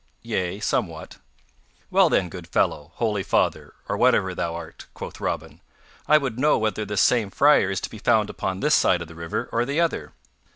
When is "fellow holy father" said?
2.47-3.75